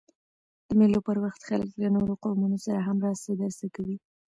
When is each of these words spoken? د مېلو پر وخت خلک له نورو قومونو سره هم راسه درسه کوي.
د 0.67 0.69
مېلو 0.79 0.99
پر 1.07 1.17
وخت 1.23 1.41
خلک 1.49 1.69
له 1.81 1.87
نورو 1.95 2.13
قومونو 2.23 2.57
سره 2.65 2.79
هم 2.87 2.97
راسه 3.05 3.29
درسه 3.41 3.65
کوي. 3.75 3.97